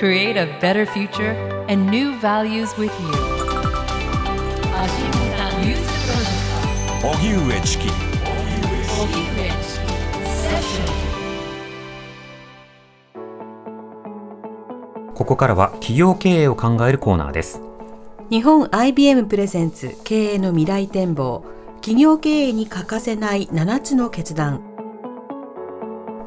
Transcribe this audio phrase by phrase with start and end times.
[0.00, 1.32] create a better future
[1.68, 3.10] and new values with you.
[4.74, 4.94] アジ
[5.36, 6.40] アユースプロジェ
[7.02, 7.88] ク荻上チキ
[15.14, 17.60] ここからは企業経営を考えるコーナーです。
[18.30, 21.44] 日本 IBM プレゼンツ経営の未来展望。
[21.82, 24.69] 企業経営に欠かせない7つの決断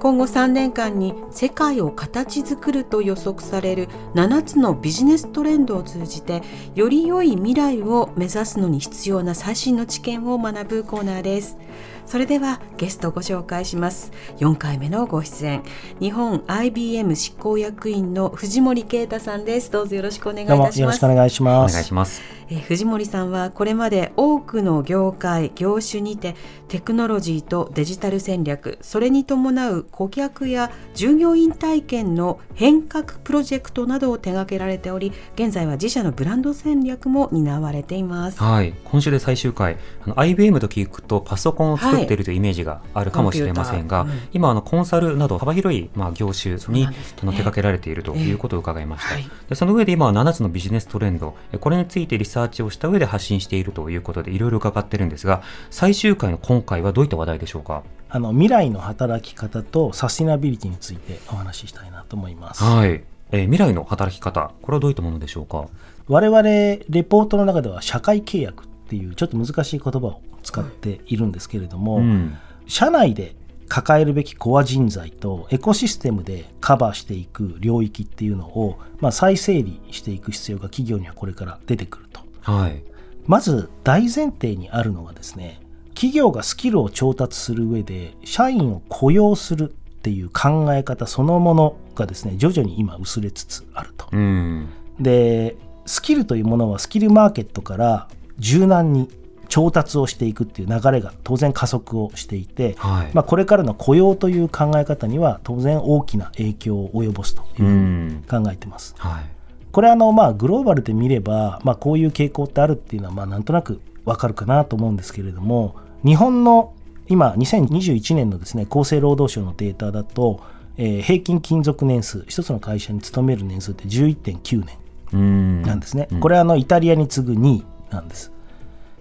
[0.04, 6.42] 今後3年間に世界を形作ると予測される7つのビジネストレンドを通じて
[6.76, 11.58] より良い未来を目指すのに必要な最新の知見を学ぶコーナーです。
[12.06, 14.12] それではゲストをご紹介します。
[14.38, 15.64] 4回目のご出演。
[16.00, 19.72] 日本 IBM 執行役員の藤森啓太さんです。
[19.72, 20.80] どうぞよろしくお願いいたします。
[20.82, 21.74] よろしくお願いしおます。
[21.74, 22.22] 願いします。
[22.50, 26.36] えー藤森さんはこれまで多くの業界業種にて
[26.68, 38.42] テクノロジーとデジタル戦略それに伴う顧客や従業員体験の変革プロジェクトなどを手掛けられており現在は自社のブランド戦略も担われています。
[38.42, 38.74] はい。
[38.84, 39.78] 今週で最終回。
[40.06, 44.30] あの IBM と聞くとパソコンを作っているというイメージがあるかもしれませんが、コンピューターうん。
[44.34, 46.94] 今あのコンサルなど幅広いまあ業種に、ね。
[47.16, 49.30] 手掛けられているということを伺いました、はい。
[49.50, 57.84] でその上で今は7つのビジネストレンドえこれについてリサーチをした上で発信しているということでいろいろ伺ってるんですが最終回の今回はどういった話題でしょうか？
[58.10, 62.64] あの未来の働き方とサスティナビリティについてお話ししたいなと思います。
[62.64, 65.66] はい、えー未来の働き方これはどういったものでしょうか？
[66.08, 73.36] 我々レポートの中では社会契約っていうちょっと難しい言葉を使っているんですけれども、うん社内で
[73.68, 82.22] 抱えるべきコア人材とエコシステムでカバーしていく領域っていうのを、まあ、再整理していく必要が企業にはこれから出てくると。
[82.42, 82.82] はい
[83.26, 85.60] まず大前提にあるのがですね
[85.90, 94.08] 企業がスキルを調達する上で社員を雇用するっていう考え方そのものがですね徐々に今薄れつつあると。
[94.14, 94.70] うん
[95.02, 98.08] でスキルというものはスキルマーケットから
[98.40, 99.10] 柔軟に
[99.50, 108.96] 調達をしていくっていう流れが当然加速をしていて、はい、まあ、これからの雇用という考え方には当然大きな影響を及ぼすというふうに考えてます。
[108.98, 109.26] はい。
[109.72, 116.74] これあのまあグローバルで見れば、まあ、こういう傾向ってあるっていうのはまあなんとなくわかるかなと思うんですけれども日本の
[117.08, 120.42] 今2021年のですね厚生労働省のデータだと、
[120.78, 124.78] えー平均勤続年数一つの会社に勤める年数って11.9年
[125.14, 125.62] うん。
[125.62, 126.20] なんですね、うん。
[126.20, 128.32] これはあのイタリアに次ぐ2位なんです。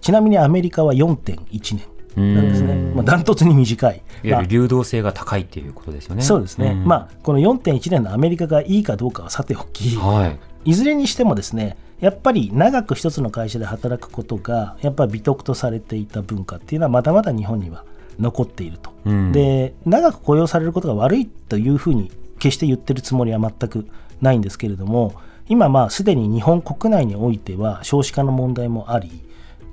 [0.01, 1.77] ちなみにアメリカは4.1
[2.15, 4.01] 年なんですね、まあ、ダントツに短い。
[4.23, 6.21] いわゆる流動性が高いっていうことですよね。
[6.21, 6.85] そうですね、ん。
[6.85, 10.27] まあこの4.1年のアメリカがいいかどうかはさておき、は
[10.65, 10.69] い。
[10.71, 17.85] いずれにしてもですねやっぱり長く一つの会社で働くことがやっぱり美徳とされていた文化っていうのはまだまだ日本には
[18.19, 19.31] 残っていると、うん。
[19.31, 23.87] で長く雇用されることが悪いというふうに決して言ってるつもりは全く
[24.21, 25.15] ないんですけれども
[25.47, 29.23] 今まあすでに日本国内においては少子化の問題もあり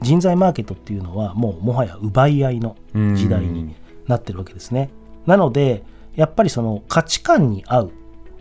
[0.03, 2.77] 人材マーケットっていうのはもうもはや奪い合いの
[3.15, 3.75] 時代に
[4.07, 4.91] なってるわけですね。
[5.27, 5.83] なので
[6.17, 7.93] やっぱりその価値観に合う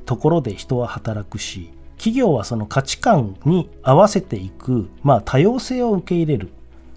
[0.05, 6.49] ところで人は働くし企業はその価値観に合わせていく、まあ、多様性を受け入れる、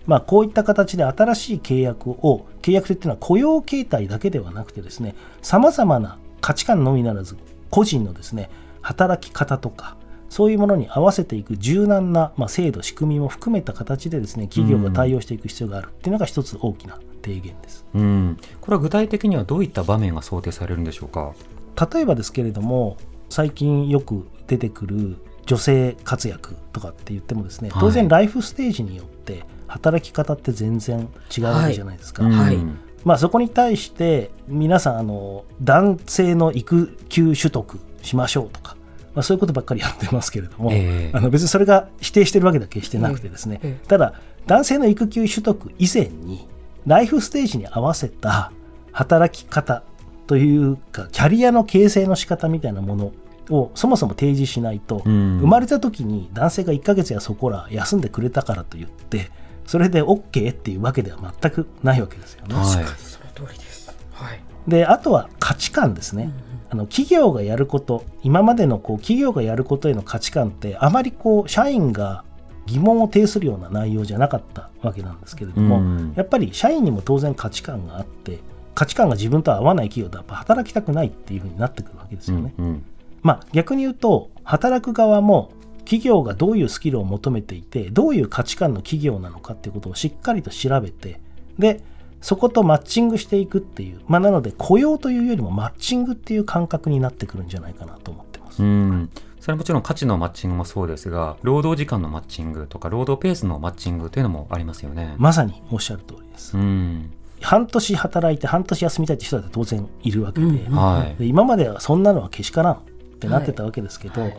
[0.06, 7.36] まあ、こういった形で新しい契約を契約というのは雇用形態だけではなくてですねさまざまな価値観のみならず
[7.68, 8.48] 個人のですね
[8.80, 9.96] 働き方とか
[10.32, 17.84] そういうものに合わせていく柔軟な、まあ、制度仕組みも含めた形でですね企業が対応していく必要があるっていうのが一つ大きな提言です。
[17.94, 18.38] うん。
[18.62, 21.34] これは具体的にはどういった場面が想定されるんでしょうか？
[21.92, 22.96] 例えばですけれども
[23.28, 32.24] 最近よく出てくる女性活躍とかって言ってもですねはい当然ライフステージによって働き方って全然違うわけじゃないですか。
[32.24, 32.58] うんはい
[33.04, 38.76] まあ、そこに対して皆さんあの男性の育休取得しましょうとか、
[39.14, 44.14] まあ、そういうことばっかりやってますけれども、ええあの別にそれが否定してるわけだけしてなくてですね、ええただ
[44.46, 46.48] 男性の育休取得以前に
[46.86, 48.52] ライフステージに合わせた
[48.90, 49.82] 働き方
[50.26, 53.12] というかキャリアの形成の仕方みたいなもの
[53.50, 59.30] をそもそも提示しないと、うん生まれた時に男性が1ヶ月やそこら休んでくれたからといって
[59.66, 62.54] それで OK っていうわけでは全くないわけですよね。
[62.54, 62.64] はい。
[62.64, 63.94] その通りです。
[64.12, 64.40] はい。
[64.66, 66.30] であとは価値観ですね、
[66.72, 72.24] あの企業がやること今までのこう企業がやることへの価値観ってあまりこう社員が
[72.64, 78.38] 疑問を呈するような内容じゃなかったわけなんですけれども、うんやっぱり社員にも当然価値観があって
[78.74, 82.54] 価値観が自分と合わない企業とやっぱ働きたくないっていうふうになってくるわけですよね。
[82.58, 82.84] うんうん
[83.20, 91.20] まあ逆に言うと働く側も企業がどういうスキルを求めていてどういう価値観の企業なのかっていうことをしっかりと調べて
[91.58, 91.82] で
[92.22, 98.62] そことマッチングしていくっていう、まあ、なので雇用というよりもマッチングっていう感覚になってくるんじゃないかなと思ってます。
[98.62, 99.10] うん
[99.40, 105.16] それはもちろん価値のマッチングもそうですが、労働時間のマッチングとか、労働ペースのマッチングというのもありますよね。
[105.18, 106.56] まさにおっしゃる通りです。
[106.56, 107.10] うん。
[107.40, 111.16] 半年働いて半年休みたいって人だって当然いるわけで,、うんはい。
[111.18, 112.78] で今まではそんなのはけしからんっ
[113.18, 114.36] てなってたわけですけど、はい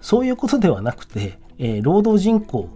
[0.00, 2.68] そういうことではなくて、えー労働人口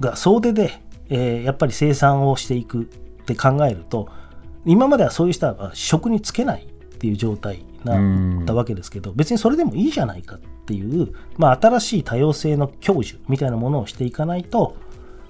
[0.00, 0.80] が総出で、
[1.10, 2.88] えーやっぱり生産をしていく
[3.26, 4.08] って考えると
[4.64, 14.76] 今まではそういう人は職に就けないっていう状態だったわけですけど別にそれでもいいじゃないかっていう、まあ、新しい多様性の享受みたいなものをしていかないと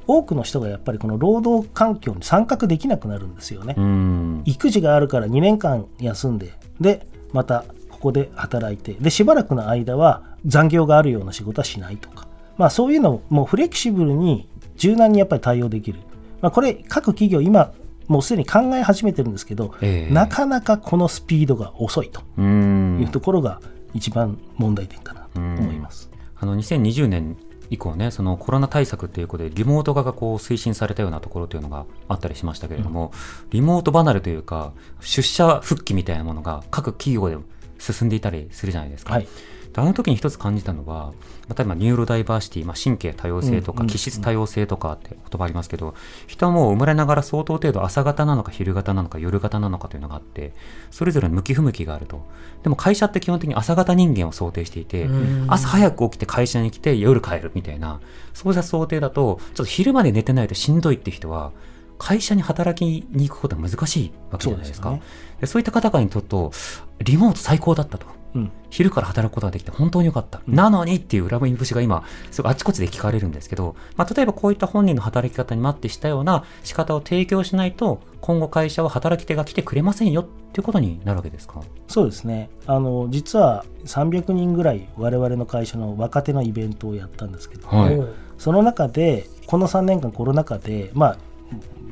[0.06, 3.74] 多くの人がやっぱりこの労働環境に参画できなくなるんですよね。
[3.76, 4.42] うん。
[4.44, 15.98] 育児があるから2年間休んででまたここで働いてでしばらくの間は残業があるような仕事はしないとか、まあ、そういうのをもうフレキシブルに柔軟にやっぱり対応できる、
[16.40, 17.72] まあ、これ各企業今
[18.08, 20.12] もうすでに考え始めてるんですけど、ええ。
[20.12, 23.00] なかなかこのスピードが遅いとうん。
[23.00, 23.60] いうところが
[23.94, 26.10] 一番問題点かなと思います。
[26.38, 27.36] あの2020年
[27.70, 33.12] 以降ね、そのコロナ対策ということで、リモート化がこう推進されたようなところというのがあったりしましたけれども、
[33.50, 37.36] リモート離れというか、出社復帰みたいなものが各企業で
[37.78, 39.14] 進んでいたりするじゃないですか。
[39.14, 39.22] はい。
[39.24, 39.28] で
[39.78, 41.12] あの時に一つ感じたのは、
[41.54, 45.94] 例えばニューロダイバーシティ、まあ、神経多様性とか気質多様性とかって言葉ありますけど、
[46.26, 50.52] 人はもう生まれながら相当程度朝型なのか昼型なのか夜型なのかというのがあって、
[50.90, 52.26] それぞれ向き不向きがあると。
[52.62, 55.08] でも会社って基本的に朝型人間を想定していて、
[55.48, 58.00] 朝早く起きて会社に来て夜帰るみたいな、
[58.34, 61.52] そうした想定だと、ちょっと昼まで寝てないとしんどいって人は、
[61.98, 64.90] 会社に働きに行くことは難しいわけじゃないですか。
[64.90, 66.52] そうそうですそういった方々にとってと、
[67.00, 68.15] リモート最高だったと。
[68.34, 68.50] うん。
[68.68, 70.40] 昼から働くことができて本当に良かった。
[70.46, 81.62] なのにっていう裏節が今、すごいあちこちで聞かれるんですけど、まあ、例えばこういった本人の働き方にマッてしたような仕方を提供しないと、今後会社は働き手が来てくれませんよっていうことになるわけですか？
[81.88, 82.50] そうですね。
[82.66, 88.00] あの実は300人ぐらい我々の会社の若手のイベントをやったんですけど、はい。
[88.38, 91.18] その中でこの3年間コロナ禍でまあ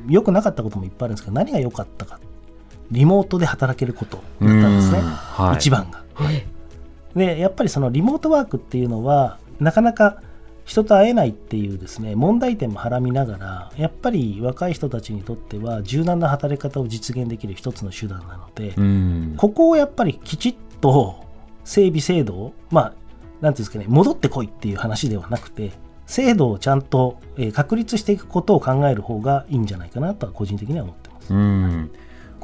[0.07, 2.19] 良くなかったこともいっぱいあるんですけど何が良かったか。
[2.91, 5.05] リモートで働けることだったんですね、うん。
[5.05, 5.55] はい。
[5.55, 6.04] 一番が。
[7.15, 10.21] でやっぱりそのリモートワークっていうのはなかなか
[10.65, 19.33] 人と会えないっていうですね問題点もはらみながらやっぱり若い人たちにとっては柔軟な働き方を実現できる一つの手段なので、うん。
[19.37, 21.23] ここをやっぱりきちっと
[21.63, 22.93] 整備制度を、まあ、
[23.41, 25.71] なんていうんですかね、戻ってこいっていう話ではなくて、
[26.07, 31.33] 制度をちゃんと、えー確立していくことを考える方がいいんじゃないかなとは個人的には思ってます。
[31.33, 31.91] うん。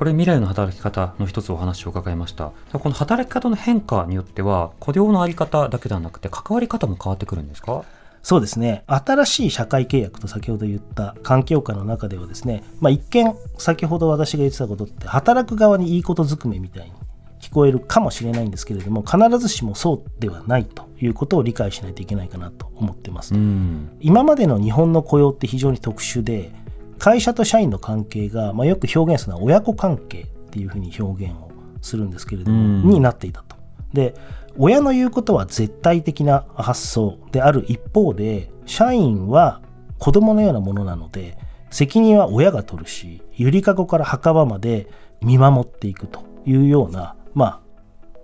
[0.01, 2.53] これ未来の働き方の一つお話を伺いました。
[2.74, 7.83] この働き方の変化によっては、雇用のあり方だけではなくて、関わり方も変わってくるんですか？
[8.24, 16.94] そうですね、新しい社会契約と先ほど言った環境下の中ではですね、まあ、一見、先ほど私が言ってたことって、働く側にいいことずくめみたいに
[17.39, 23.36] 聞こえるかもしれないんですけれども、必ずしもそうではないということを理解しないといけないかなと思ってます。
[23.36, 23.95] うん。
[24.00, 26.59] 今までの日本の雇用って非常に特殊で
[27.01, 31.50] 会社と社員の関係が、まあ、よく表現するのは親子関係っていうふうに表現を
[31.81, 33.56] するんですけれども、うんになっていたと。
[33.92, 34.13] で
[34.56, 39.62] 親の言うことは絶対的な発想である一方で社員は
[39.98, 41.39] 子供のようなものなので
[41.71, 44.88] 責任は親が取るしゆりかごから墓場まで
[45.21, 47.59] 見守っていくというような、まあ、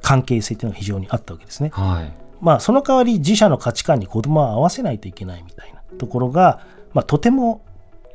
[0.03, 1.69] 関係性っていうのが非常にあったわけですね。
[1.73, 2.13] はい。
[2.41, 6.61] まあ、その代わり自社の価値観に子供は合わせないといけないみたいなところが、
[6.93, 7.63] まあ、とても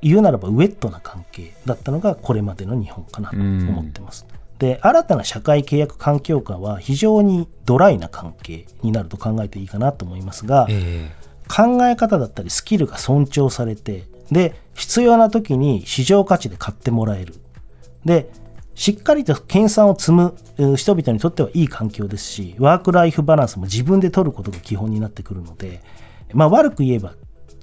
[0.02, 4.26] 言うならばウェットな関係だったのがこれまでの日本かなと思ってます。
[4.58, 11.10] で新たな社会契約環境下は非常にドライな関係になると考えていいかなと思いますが、え
[11.48, 17.34] 考え方だったりスキルが尊重されてで必要な時に市場価値で買ってもらえる。
[18.04, 18.30] で
[18.74, 25.82] しっかりと研鑽を積むえー人々にとってはいい環境ですしワーク・ライフ・バランスも自分で取ることが基本になってくるので、
[26.32, 27.14] まあ、悪く言えば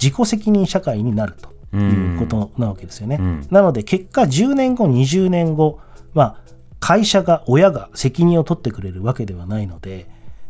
[0.01, 3.17] 自己責任社会になるということなわけですよね。
[3.19, 5.79] うんなので結果10年後20年後、
[6.13, 6.35] まあ、
[6.79, 10.07] 会社が親が責任を取ってくれるわけではないので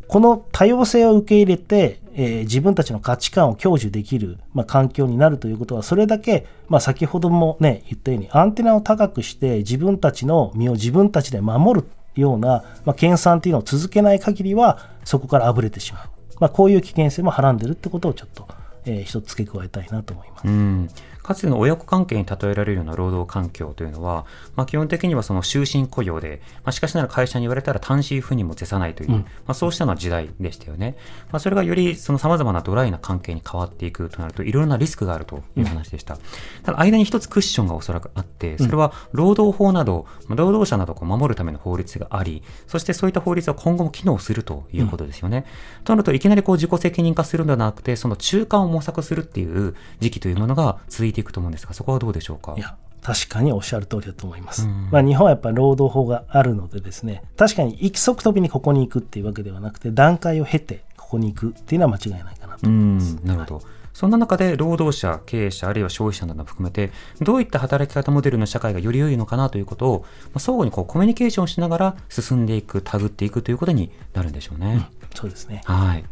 [0.08, 16.10] この多様性を受け入れて、えー自分たちの価値観を享受できる、まあ、環境になるということはそれだけ、まあ、先ほどもね言ったようにアンテナを高くして自分たちの身を自分たちで守るような、まあ、研鑽っていうのを続けない限りはそこからあぶれてしまう、
[16.40, 18.48] まあ、こういう危険性もはらんでるってことをちょっと、
[18.89, 20.48] えー一つ付け加えたいなと思います。
[20.48, 20.89] うん、
[21.29, 30.95] かつての親子関係に例えられるような労働環境というのは、まあ、基本的にはその終身雇用で、まあ、しかしながら会社に言われたら単身赴任も辞さないという、うんまあ、そうしたような時代でしたよね。
[31.31, 36.17] まあ、それがよりその様々なドライな関係に変わっていくとなると、いろいろなリスクがあるという話でした。
[36.63, 45.45] ただ、間に一つクッションがおそらくあって、それは労働法など、まあ労働者などをこう守るための法律があり、そしてそういった法律は今後も機能するということですよね。
[45.83, 52.56] となると、いきなりこう自己責任化するのではなくて、その中間を模索するっていう時期というものが続いていくと思うんですが、そこはどうでしょうか？
[52.58, 54.66] いや確かにおっしゃる通りだと思います。
[54.66, 63.16] うんまあ、日本はやっぱり労働法があるのでですね確かに一足飛びにここに行くっていうわけではなくて段階を経てここに行くっていうのは間違いないかなとう思います。
[63.16, 63.62] ん、なるほど。
[63.94, 74.88] そんな中で労働者、経営者、あるいは消費者なども含めて、どういった働き方モデルの社会がより良いのかなということを、まあ相互にこうコミュニケーションしながら進んでいく、タグっていくということになるんでしょうね。
[75.16, 76.06] そうですねはい。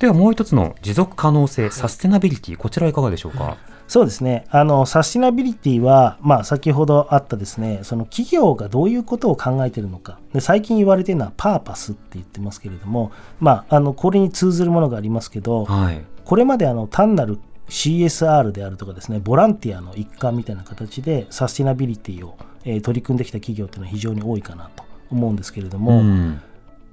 [0.00, 3.58] ではもう一つの持続可能性、サステナビリティ、こちらはいかがでしょうか？
[3.90, 16.04] そうですねあのサスティナビリティは、まあ、先ほどあったですねその企業がどういうことを考えているのかで最近言われているのはパーパスって言ってますけれども、まあ、あのこれに通ずるものがありますけどはい。
[16.24, 26.40] これまであの単なる CSR であるとかですねボランティアの一環みたいな形でサスティナビリティを、えー取り組んできた企業っていうのは非常に多いかなと思うんですけれども、ん。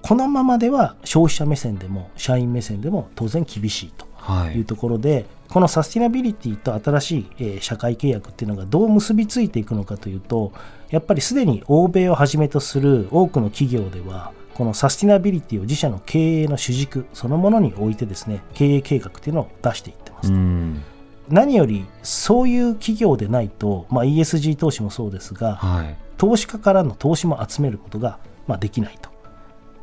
[0.02, 4.07] このままでは消費者目線でも社員目線でも当然厳しいとは
[4.52, 4.58] い。
[4.58, 10.52] いうところで、このサスティナビリティと新しい、えー社会契約っていうのがどう結びついていくのかというと
[10.90, 20.32] やっぱりすでに欧米をはじめとする多くの企業ではこのサスティナビリティを自社の経営の主軸そのものに置いてですね経営計画っていうのを出していってます。
[20.32, 20.82] うん。
[21.30, 25.98] 何よりそういう企業でないと、まあ、ESG 投資もそうですがはい。
[26.18, 29.10] 投資家からの投資も集めることが、まあ、できないと。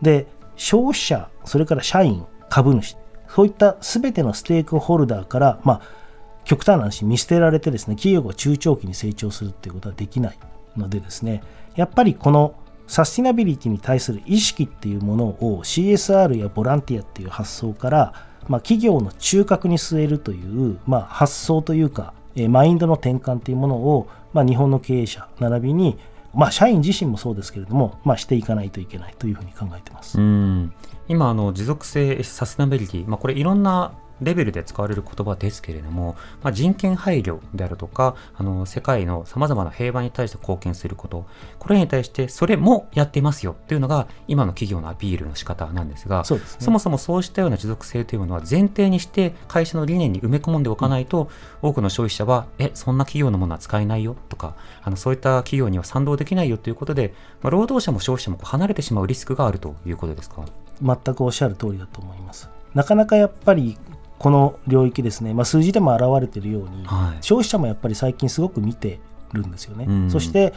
[0.03, 2.97] で消費者それから社員株主
[3.35, 5.81] そういった全てのステークホルダーから、まあ、
[6.45, 10.39] 極端な話見捨てられてですね企業が中長期に成長するっていうことはできない
[10.77, 11.43] のでですね
[11.75, 12.55] やっぱりこの
[12.87, 18.13] サスティナビリティに対する意識っていうものを CSR やボランティアっていう発想から、
[18.47, 22.13] まあ、企業の中核に据えるという、まあ、発想というか、
[22.49, 25.99] マインドの転換というものを、まあ、日本の経営者並びに、
[26.37, 30.19] まあ、社員自身もそうですけれども、まあ、していかないといけないというふうに考えてます。
[30.19, 30.73] うん
[31.09, 33.93] 今あの持続性サステナビリティ、まあ、これいろんな
[34.25, 41.27] レベルで使われる言葉ですけれども、まあ、人権配慮であるとかあの世界のさまざまな平和に対して貢献すること
[41.59, 51.29] これに対してそれもやっていますよっていうのが今の企業のアピールの仕方なんですがそねそもそもそうしたような持続性というものは前提にして会社の理念に埋め込んでおかないと、
[51.63, 60.45] 多くの消費者はえそんな企業のものは使えないよとかあのそういった企業には賛同できないよということで、まあ、労働者も消費者も離れてしまうリスクがあるということですか？
[60.83, 62.51] 全くおっしゃる通りだと思います。
[62.75, 63.79] なかなかやっぱり
[64.19, 67.23] この領域ですね、まあ、数字でも表れているように、はい。
[67.23, 69.01] 消費者もやっぱり最近すごく見て
[69.33, 69.87] るんですよね。
[69.89, 70.11] うん。
[70.11, 70.53] そして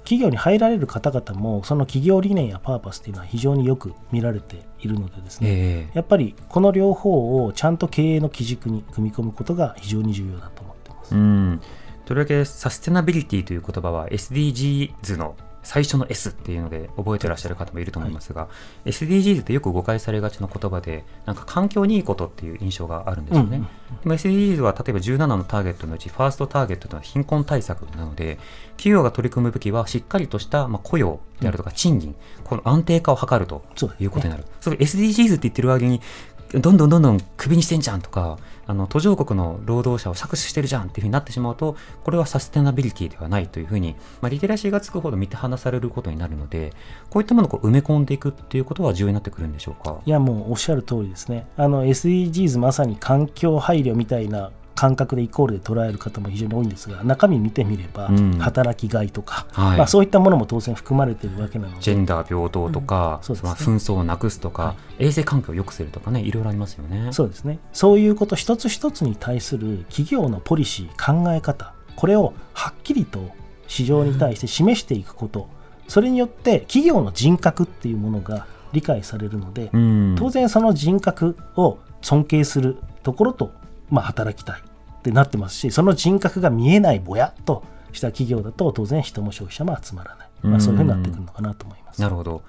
[0.00, 5.92] 企業に入られる方々もその企業理念やパーパスっていうのは非常によく見られているのでですね、ええ。
[5.94, 11.14] やっぱりこの両方をちゃんと経営の基軸に組み込むことが非常に重要だと思ってます。
[11.14, 11.60] うん、
[12.06, 18.48] とりわけサステナビリティという言葉は SDGs の最初の S っていうので覚えてらっしゃる方もいると思いますが、
[18.84, 23.58] SDGs ってよく誤解されがちな言葉でなんか環境にいいことっていう印象があるんですよね。
[23.58, 28.38] うんうんでも SDGs は例えば17のターゲットのうちファーストターゲットというのは貧困対策なので
[28.76, 32.14] 企業が取り組むべきはしっかりとしたまあ雇用であるとか賃金、
[32.44, 33.62] この安定化を図ると
[33.98, 34.44] いうことになる。
[34.60, 36.00] それ SDGs って言ってる割に
[36.52, 38.38] どんどんどんどんクビにしてんじゃんとか
[38.70, 41.74] あの途上国の労働者を搾取してるじゃんっていうふうになってしまうと
[42.04, 46.72] これはサステナビリティではないというふうに、まあ、リテラシーがつくほど見て離されることになるので
[47.10, 50.00] こういったものをこう埋め込んでいくっていうことは重要になってくるんでしょうか？
[50.06, 51.48] いやもうおっしゃる通りですね。
[51.56, 58.38] あの SDGs まさに環境配慮みたいな感覚でイコールで捉える方も非常に多いんですが中身見てみれば、うん。
[58.38, 59.76] 働きがいとか、はい。
[59.76, 63.50] まあ、そういったものも当然含まれているわけなのでジェンダー平等とか、そうですね。
[63.50, 67.12] まあ紛争をなくすとか、衛生環境を良くするとかねいろいろありますよね。
[67.12, 67.58] そうですね。
[67.74, 73.20] そういうこと一つ一つに対する企業のポリシー考え方これをはっきりと
[73.68, 75.46] 市場に対して示していくこと、
[75.88, 80.16] それによって企業の人格っていうものが理解されるので、うん。
[80.18, 83.52] 当然その人格を尊敬するところと、
[83.90, 84.62] まあ、働きたい
[85.00, 92.00] ってなってますしその人格が見えないぼやっとした企業だと当然人も消費者も集まらない、まあ、そういうふうになってくるのかなと思います。
[92.00, 92.42] なるほど。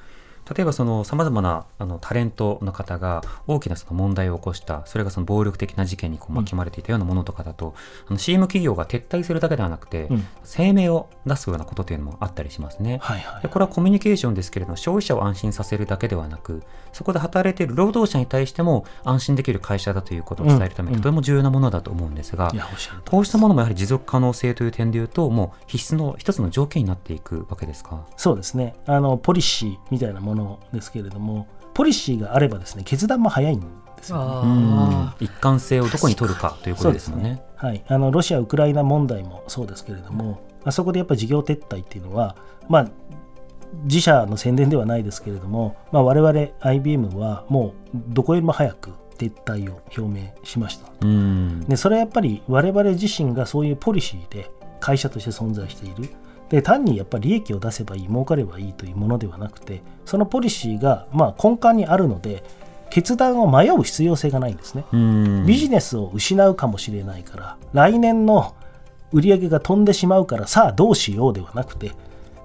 [0.54, 7.74] 例えばその様々なあのタレントの方が大きなその問題を起こした、それがその暴力的な事件にこう巻き込まれていたようなものとかだと、
[8.08, 10.26] あの CM 企業が撤退するだけではなくて、うん。
[10.44, 13.00] 声明を出すようなことというのもあったりしますね。
[13.02, 21.02] はいはいでこれはコミュニケーションですけれども消費者を安心させるだけではなくそこで働いている労働者に対しても安心できる会社だということを伝えるためにうん。
[21.02, 23.12] とても重要なものだと思うんですが、いやおっしゃる通りです。
[23.12, 28.06] こうしたものもやはり持続可能性という点でいうともう必須の一つの条件になっていくわけですか？
[28.18, 28.76] そうですね。
[28.86, 30.31] あのポリシーみたいなもの
[30.74, 34.24] ですけれどもポリシーがあればですね決断も早いんですよね。
[34.24, 37.42] あ一貫性をどこに取るかということですもんね。
[37.56, 42.36] はい、あのロシア・ウクライナ問題もそうですけれども、あそこでやっぱり事業撤退っていうのは、
[42.68, 42.92] まあ、
[43.84, 50.92] 自社の宣伝ではないですけれども、まあ、我々 IBM はもうどこよりも早く撤退を表明しました。
[51.02, 56.10] うんでそれはやっぱり我々自身がそういうポリシーで会社として存在している。
[56.52, 62.44] で単にやっぱり利益を出せばいい儲かればいいというものではなくてそのポリシーがまあ根幹にあるので
[62.90, 64.84] 決断を迷う必要性がないんですね。
[64.92, 65.46] うん。
[65.46, 68.54] ビジネスを失うかもしれないから来年の
[69.14, 71.94] 売り上げが飛んでしまうからさあどうしようではなくて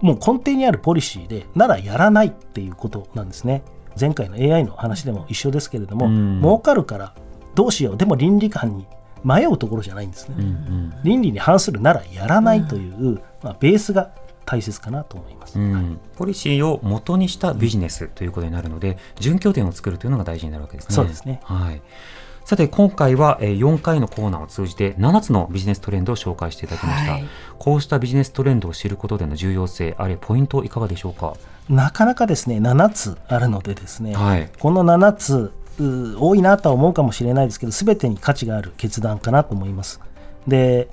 [0.00, 3.64] もう根底にあるポリシーでならやらないっていうことなんですね。
[3.98, 6.40] 前回の AI の話でも一緒ですけれども、うん。
[6.40, 7.14] 儲かるから
[7.56, 7.96] どうしよう。
[7.96, 8.86] でも倫理観に
[9.25, 10.92] 迷うところじゃないんですね、うんうん。
[11.02, 14.10] 倫理に反するならやらないという、まあ、ベースが
[14.44, 20.94] 大切かなと思います、うんポリシーを元にしたビジネスということになるので、準拠点を作るというのが大事になるわけですね。
[20.94, 21.82] そうですねはい。
[22.44, 27.12] さて、今回はえー4回のコーナーを通じて7つのビジネストレンドを紹介していただきました。
[27.12, 27.24] はい
[27.58, 31.34] こうしたビジネストレンドを知ることでの重要性、あるいはポイントいかがでしょうか？
[31.68, 34.48] なかなかですね7つあるのでですね、はい。
[34.58, 40.00] この7つう多いなとは思うかもしれないですけど全てに価値がある決断かなと思います
[40.46, 40.88] で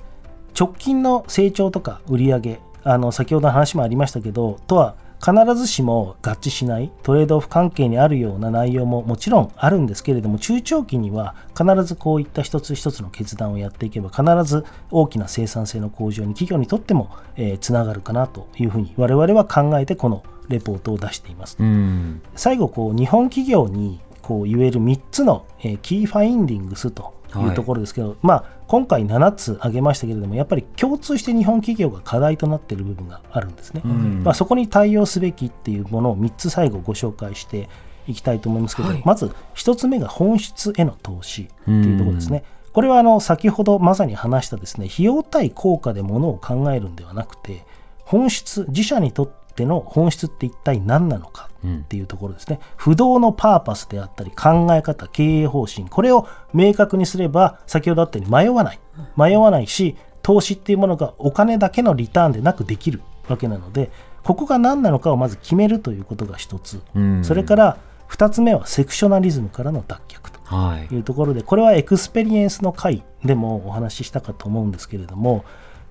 [0.58, 4.94] 直近の成長とか売上あの先ほどの話もありましたけどとは
[5.24, 21.56] 必ずしも合致しないトレードオフ関係にあるような内容ももちろんあるんですけれども中長期には必ずこういった一つ一つの決断をやっていけば必ず大きな生産性の向上に企業にとっても、えーつながるかなというふうに我々は考えてこのレポートを出しています。
[21.58, 22.20] うん。
[22.34, 34.22] 最後こう日本企業にこう言える3つの、えーキーファインディングスというところですけど、まあ、今回7つ挙げましたけれどもやっぱり共通して日本企業が課題となっている部分があるんですね、うん。
[34.24, 37.68] まあ、そこに対応すべきっていうものを3つ最後ご紹介して
[38.06, 39.02] いきたいと思いますけど、はい。
[39.04, 42.44] まず1つ目が本質への投資っていうところですね、
[42.74, 47.64] これはあの先ほどまさに話したですね費用対効果でものを考えるんではなくて
[47.98, 51.76] 本質自社にとっての本質って一体何なのかうん。
[51.78, 52.60] っていうところですね。
[52.76, 58.80] 不動のパーパスであったり考え方経営方針これを明確にすれば先ほどあったように迷わない。
[59.16, 63.90] 迷わないし投資っていうものがお金だけのリターンでなくできるわけなので
[64.22, 66.80] ここが何なのかをまず決めるということが一つ。
[66.94, 67.24] うん。
[67.24, 67.78] それから
[68.10, 70.94] 2つ目はセクショナリズムからの脱却とはい。
[70.94, 75.44] いうところでこれはエクスペリエンスの回でもお話ししたかと思うんですけれども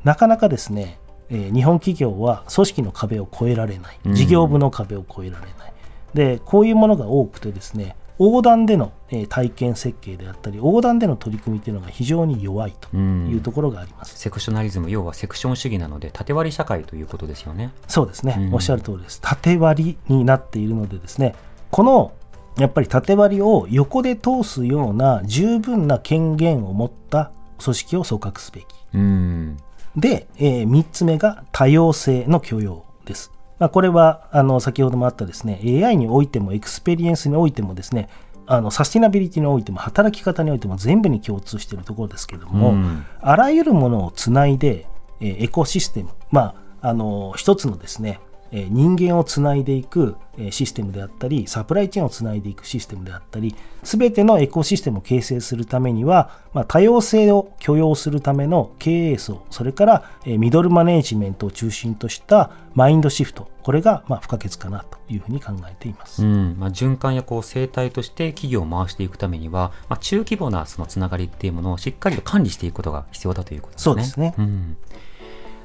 [0.03, 0.99] なかなかですね、
[1.33, 3.99] えー日本企業は組織の壁を越えられない。
[4.05, 4.13] うん。
[4.13, 5.73] 事業部の壁を越えられない、
[6.13, 13.29] でこういうものが多くてですね横断での、えー体験設計であったり横断での取り組みというのが非常に弱いとうん。
[13.29, 17.71] いうところがあります、セクショナリズム、要はセクション主義なので、縦割り社会ということですよね。
[17.87, 18.53] そうですね、うん。
[18.53, 19.19] おっしゃる通りです。
[19.21, 21.33] 縦割りになっているのでですね
[21.71, 22.13] この
[22.57, 28.65] やっぱり縦割りを横で通すような十分な権限を持った組織を組閣すべき。
[28.93, 29.57] うん。
[29.95, 33.32] で、え3つ目が多様性の許容です。
[33.60, 38.10] まあ、これはあの先ほどもあったですね AI においてもエクスペリエンスにおいてもですね
[38.45, 44.86] あのサスティナビリティにおいても働き方においても全部に共通しているところですけども、うんあらゆるものをつないで、
[45.21, 48.32] えーエコシステム、まあ、あの一つのですね、えー
[48.69, 66.23] 人間をつないでいくえーシステムであったり、サプライチェーンをつないでいくシステムであったり、すべてのエコシステムを形成するためには、まあ、多様性を許容するための経営層、それからえーミドルマネージメントを中心としたマインドシフト、これがまあ不可欠かなというふうに考えています。
[66.23, 73.85] うんまあ、循環やこう生態として企業を回していくためには、まあ、中規模なそのつながりっていうものをしっかりと管理していくことが必要だということですね。
[73.85, 74.77] そうですねん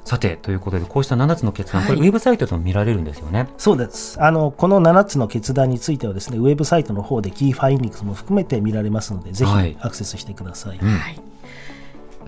[0.08, 3.46] さて、ということで、こうした7つの決断、これ、はいウェブサイトでも見られるんですよね。
[3.58, 4.16] そうです。
[4.22, 9.76] あのこの7つの決断についてはですねウェブサイトの方でキーファインディングスも含めて見られますのでぜひはい。
[9.80, 10.88] アクセスしてください、うん。
[10.88, 11.20] はい。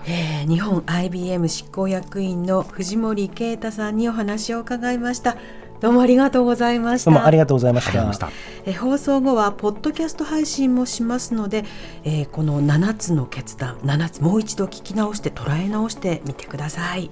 [0.07, 5.39] えー日本 IBM 執行役員の藤森啓太さんにお話を伺いました。
[5.81, 7.11] どうもありがとうございました。
[7.11, 8.31] どうもありがとうございました。
[8.67, 11.65] えー放送後はポッドキャスト配信もしますので、
[12.05, 17.11] えーこの7つの決断7つもう一度聞き直して捉え直してみてください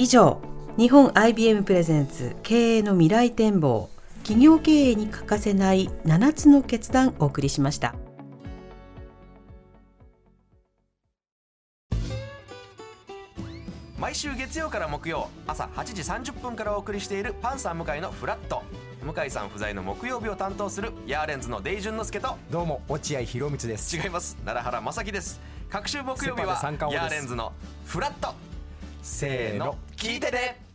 [0.00, 0.40] 以上
[0.76, 3.90] 日本 IBM プレゼンツ経営の未来展望
[4.22, 7.96] 企業経営に欠かせない7つの決断お送りしました。
[13.98, 18.62] 毎週月曜から木曜朝8時30分からお送りしているパンサー向井のフラット。
[19.02, 23.96] 向井さん不在の木曜日を担当するヤーレンズのデイジュンの之介とどうも落合博満です。
[23.96, 24.36] 違います。
[24.44, 25.40] 奈良原正樹です。
[25.68, 26.60] 各週木曜日は
[26.92, 27.52] ヤーレンズの
[27.84, 28.32] フラット
[29.02, 30.67] せーの聞いてね。